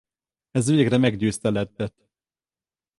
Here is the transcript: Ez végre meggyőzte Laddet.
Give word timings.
Ez 0.51 0.67
végre 0.69 0.97
meggyőzte 0.97 1.49
Laddet. 1.49 2.09